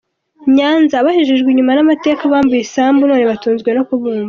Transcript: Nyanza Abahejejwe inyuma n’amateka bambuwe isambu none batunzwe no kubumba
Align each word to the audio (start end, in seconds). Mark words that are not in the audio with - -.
Nyanza 0.55 0.95
Abahejejwe 0.97 1.47
inyuma 1.49 1.71
n’amateka 1.75 2.31
bambuwe 2.31 2.61
isambu 2.65 3.01
none 3.09 3.25
batunzwe 3.31 3.69
no 3.73 3.83
kubumba 3.87 4.19